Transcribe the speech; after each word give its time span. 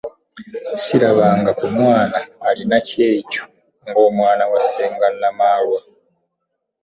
Sirabanga 0.83 1.51
ku 1.59 1.65
mwana 1.75 2.17
alina 2.47 2.77
kyejo 2.87 3.43
nga 3.87 3.99
omwana 4.07 4.43
wa 4.51 4.59
ssenga 4.63 5.07
Namaalwa. 5.19 5.79